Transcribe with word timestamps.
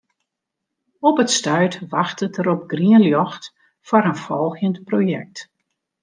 Op 1.07 1.17
it 1.19 1.29
stuit 1.37 1.75
wachtet 1.93 2.35
er 2.39 2.47
op 2.53 2.63
grien 2.71 3.03
ljocht 3.09 3.45
foar 3.87 4.05
in 4.11 4.19
folgjend 4.25 4.77
projekt. 4.89 5.37